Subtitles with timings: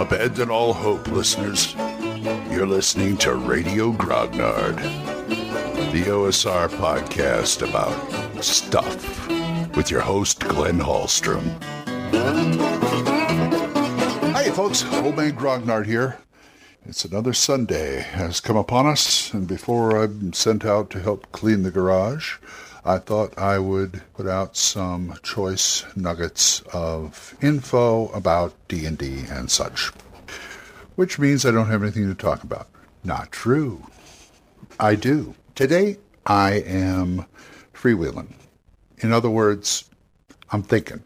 [0.00, 1.74] Abandon all hope, listeners.
[2.50, 4.76] You're listening to Radio Grognard,
[5.92, 9.28] the OSR podcast about stuff
[9.76, 11.44] with your host, Glenn Hallstrom.
[14.32, 14.86] Hi, folks.
[14.90, 16.16] Old Man Grognard here.
[16.86, 21.62] It's another Sunday has come upon us, and before I'm sent out to help clean
[21.62, 22.38] the garage,
[22.84, 29.90] I thought I would put out some choice nuggets of info about D&D and such.
[30.96, 32.68] Which means I don't have anything to talk about.
[33.04, 33.86] Not true.
[34.78, 35.34] I do.
[35.54, 37.26] Today I am
[37.74, 38.32] freewheeling.
[38.98, 39.88] In other words,
[40.50, 41.02] I'm thinking.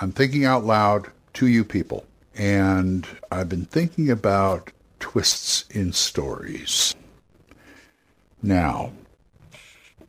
[0.00, 2.06] I'm thinking out loud to you people.
[2.34, 6.94] And I've been thinking about twists in stories.
[8.42, 8.92] Now,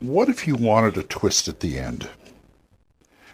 [0.00, 2.08] what if you wanted a twist at the end?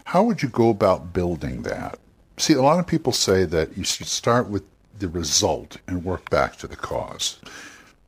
[0.05, 1.99] How would you go about building that?
[2.37, 4.65] See, a lot of people say that you should start with
[4.99, 7.39] the result and work back to the cause.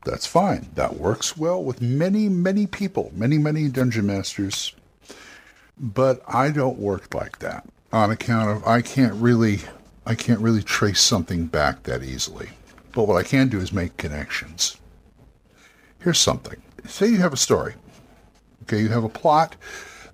[0.04, 0.68] That's fine.
[0.74, 4.74] That works well with many, many people, many, many dungeon masters.
[5.78, 9.60] But I don't work like that on account of I can't really
[10.04, 12.48] I can't really trace something back that easily.
[12.92, 14.76] But what I can do is make connections.
[16.00, 16.60] Here's something.
[16.86, 17.74] Say you have a story.
[18.68, 19.56] Okay, you have a plot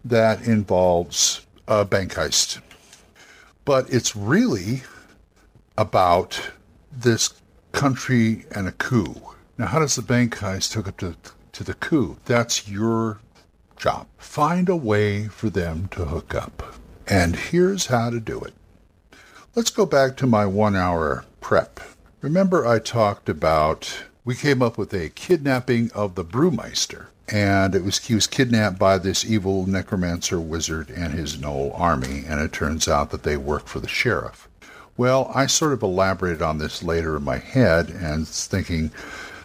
[0.04, 2.60] that involves a bank heist.
[3.64, 4.84] But it's really
[5.76, 6.52] about
[6.92, 7.34] this
[7.72, 9.16] country and a coup.
[9.58, 11.16] Now, how does the bank heist hook up to,
[11.50, 12.18] to the coup?
[12.26, 13.18] That's your
[13.76, 14.06] job.
[14.18, 16.74] Find a way for them to hook up.
[17.08, 18.54] And here's how to do it.
[19.56, 21.80] Let's go back to my one hour prep.
[22.20, 27.82] Remember, I talked about we came up with a kidnapping of the brewmeister and it
[27.84, 32.52] was he was kidnapped by this evil necromancer wizard and his gnoll army and it
[32.52, 34.48] turns out that they work for the sheriff.
[34.96, 38.90] Well i sort of elaborated on this later in my head and thinking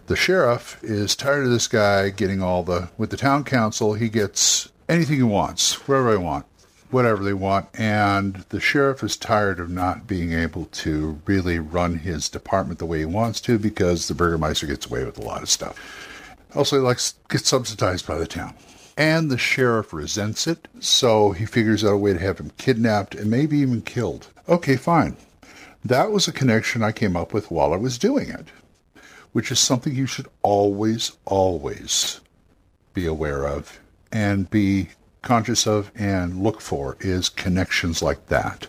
[0.08, 4.10] the sheriff is tired of this guy getting all the with the town council he
[4.10, 6.46] gets anything he wants whatever they want
[6.92, 12.00] whatever they want and the sheriff is tired of not being able to really run
[12.00, 15.44] his department the way he wants to because the burgermeister gets away with a lot
[15.44, 16.10] of stuff
[16.56, 18.56] also, he likes get subsidized by the town.
[18.98, 23.16] And the sheriff resents it, so he figures out a way to have him kidnapped
[23.16, 24.28] and maybe even killed.
[24.48, 25.16] Okay, fine.
[25.86, 28.48] That was a connection I came up with while I was doing it,
[29.32, 32.20] which is something you should always, always
[32.94, 33.80] be aware of
[34.12, 34.90] and be
[35.22, 38.68] conscious of and look for is connections like that.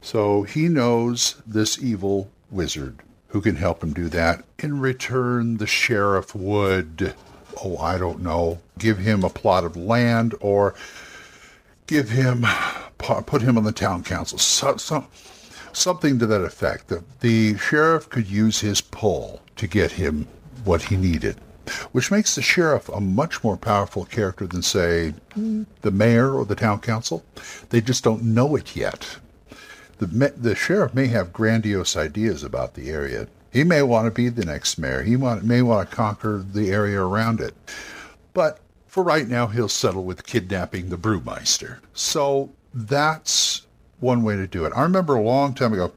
[0.00, 2.98] So he knows this evil wizard
[3.32, 4.44] who can help him do that.
[4.58, 7.14] In return, the sheriff would,
[7.64, 10.74] oh, I don't know, give him a plot of land or
[11.86, 12.44] give him,
[12.98, 15.06] put him on the town council, so, so,
[15.72, 16.88] something to that effect.
[16.88, 20.28] The, the sheriff could use his pull to get him
[20.64, 21.36] what he needed
[21.92, 26.56] which makes the sheriff a much more powerful character than, say, the mayor or the
[26.56, 27.24] town council.
[27.70, 29.18] They just don't know it yet
[30.06, 33.28] the the sheriff may have grandiose ideas about the area.
[33.52, 35.02] He may want to be the next mayor.
[35.02, 37.54] He want, may want to conquer the area around it.
[38.32, 41.78] But for right now, he'll settle with kidnapping the brewmeister.
[41.92, 43.66] So that's
[44.00, 44.72] one way to do it.
[44.74, 45.92] I remember a long time ago,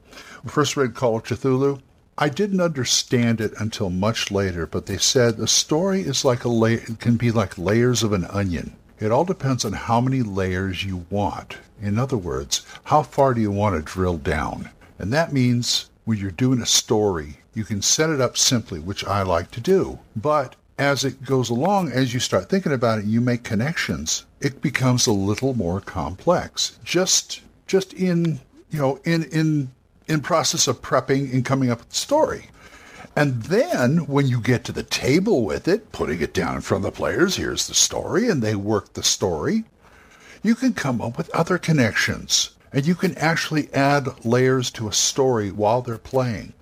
[0.46, 1.80] first read Call of Cthulhu.
[2.18, 6.78] I didn't understand it until much later, but they said a story is like a
[6.98, 8.76] can be like layers of an onion.
[8.98, 11.58] It all depends on how many layers you want.
[11.82, 14.70] In other words, how far do you want to drill down?
[14.98, 19.04] And that means when you're doing a story, you can set it up simply, which
[19.04, 19.98] I like to do.
[20.14, 24.62] But as it goes along, as you start thinking about it, you make connections, it
[24.62, 26.78] becomes a little more complex.
[26.84, 28.40] Just just in
[28.70, 29.70] you know, in in
[30.08, 32.46] in process of prepping and coming up with the story.
[33.16, 36.84] And then when you get to the table with it, putting it down in front
[36.84, 39.64] of the players, here's the story, and they work the story,
[40.42, 42.50] you can come up with other connections.
[42.72, 46.52] And you can actually add layers to a story while they're playing.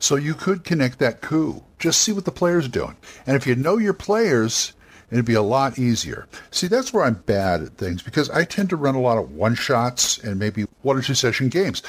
[0.00, 1.62] So you could connect that coup.
[1.78, 2.96] Just see what the players are doing.
[3.24, 4.72] And if you know your players,
[5.12, 6.26] it'd be a lot easier.
[6.50, 9.30] See, that's where I'm bad at things because I tend to run a lot of
[9.30, 11.82] one shots and maybe one or two session games.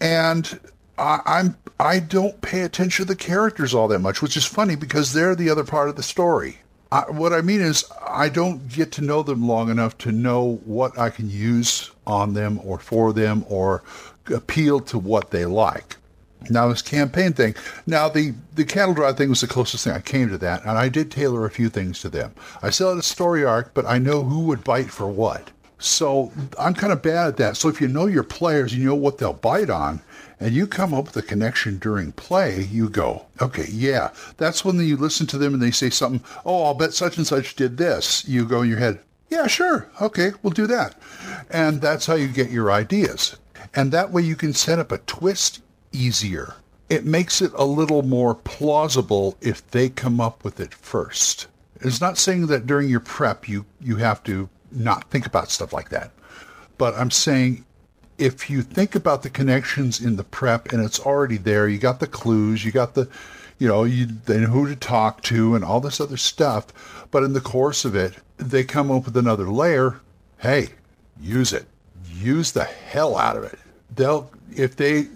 [0.00, 0.58] And
[0.98, 4.74] I, I'm I don't pay attention to the characters all that much, which is funny
[4.74, 6.58] because they're the other part of the story.
[6.90, 10.60] I, what I mean is, I don't get to know them long enough to know
[10.64, 13.82] what I can use on them or for them or
[14.26, 15.96] appeal to what they like.
[16.50, 17.54] Now this campaign thing.
[17.86, 20.78] Now the the cattle drive thing was the closest thing I came to that, and
[20.78, 22.32] I did tailor a few things to them.
[22.62, 25.50] I still had a story arc, but I know who would bite for what.
[25.78, 27.56] So I'm kind of bad at that.
[27.56, 30.02] So if you know your players, you know what they'll bite on,
[30.40, 34.10] and you come up with a connection during play, you go, okay, yeah.
[34.36, 37.26] That's when you listen to them and they say something, oh, I'll bet such and
[37.26, 38.26] such did this.
[38.26, 39.88] You go in your head, yeah, sure.
[40.00, 40.94] Okay, we'll do that.
[41.50, 43.36] And that's how you get your ideas.
[43.74, 45.60] And that way you can set up a twist
[45.92, 46.54] easier.
[46.88, 51.46] It makes it a little more plausible if they come up with it first.
[51.80, 55.72] It's not saying that during your prep you, you have to not think about stuff
[55.72, 56.10] like that.
[56.76, 57.64] But I'm saying
[58.18, 62.00] if you think about the connections in the prep and it's already there, you got
[62.00, 63.08] the clues, you got the,
[63.58, 66.66] you know, you they know who to talk to and all this other stuff.
[67.10, 70.00] But in the course of it, they come up with another layer.
[70.38, 70.68] Hey,
[71.20, 71.66] use it.
[72.12, 73.58] Use the hell out of it.
[73.94, 75.06] They'll if they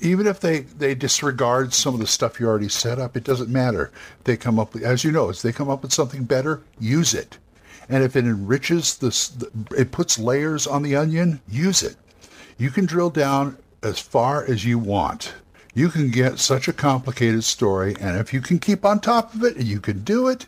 [0.00, 3.50] even if they, they disregard some of the stuff you already set up, it doesn't
[3.50, 3.90] matter.
[4.24, 7.38] They come up as you know, as they come up with something better, use it.
[7.88, 9.36] And if it enriches this,
[9.76, 11.96] it puts layers on the onion, use it.
[12.58, 15.32] You can drill down as far as you want.
[15.74, 19.44] You can get such a complicated story, and if you can keep on top of
[19.44, 20.46] it, and you can do it,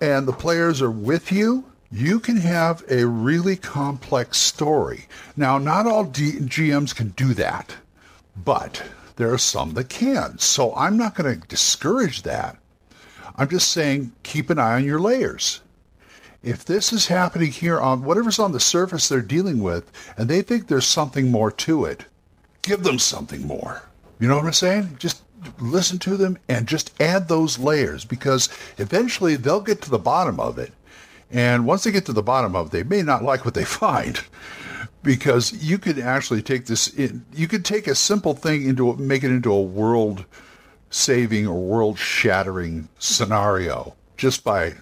[0.00, 5.06] and the players are with you, you can have a really complex story.
[5.36, 7.76] Now, not all D- GMs can do that,
[8.36, 8.82] but
[9.16, 10.38] there are some that can.
[10.38, 12.58] So I'm not going to discourage that.
[13.36, 15.60] I'm just saying keep an eye on your layers
[16.42, 20.42] if this is happening here on whatever's on the surface they're dealing with, and they
[20.42, 22.04] think there's something more to it,
[22.62, 23.82] give them something more.
[24.20, 24.96] You know what I'm saying?
[24.98, 25.22] Just
[25.60, 28.48] listen to them and just add those layers because
[28.78, 30.72] eventually they'll get to the bottom of it.
[31.30, 33.64] And once they get to the bottom of it, they may not like what they
[33.64, 34.20] find
[35.02, 39.22] because you could actually take this in, you could take a simple thing into make
[39.22, 40.24] it into a world
[40.90, 44.74] saving or world shattering scenario just by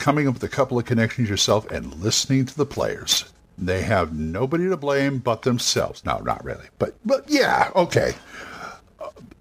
[0.00, 3.32] coming up with a couple of connections yourself and listening to the players.
[3.56, 6.04] They have nobody to blame but themselves.
[6.04, 8.14] No, not really, but but yeah, okay.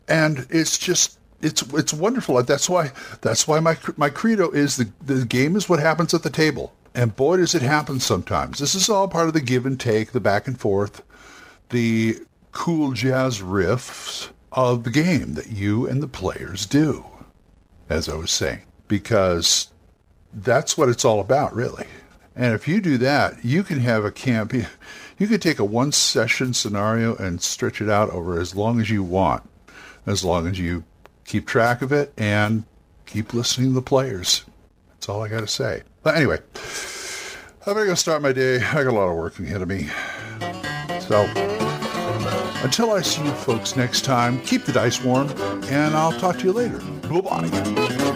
[0.08, 2.42] And it's just it's it's wonderful.
[2.44, 2.92] That's why
[3.22, 6.74] that's why my my credo is the the game is what happens at the table.
[6.94, 8.60] And boy, does it happen sometimes.
[8.60, 11.02] This is all part of the give and take, the back and forth,
[11.70, 12.18] the
[12.52, 17.06] cool jazz riffs of the game that you and the players do,
[17.88, 18.64] as I was saying.
[18.88, 19.70] Because
[20.34, 21.88] that's what it's all about, really.
[22.36, 24.54] And if you do that, you can have a camp.
[24.54, 28.90] You could take a one session scenario and stretch it out over as long as
[28.90, 29.44] you want,
[30.06, 30.84] as long as you
[31.26, 32.64] keep track of it and
[33.06, 34.46] keep listening to the players.
[34.90, 35.84] That's all I got to say.
[36.04, 36.40] But anyway,
[37.66, 38.64] I'm going to go start my day.
[38.64, 39.90] I got a lot of work ahead of me.
[41.02, 41.26] So
[42.64, 45.30] until I see you folks next time, keep the dice warm,
[45.66, 46.80] and I'll talk to you later.
[47.10, 48.16] Bye bye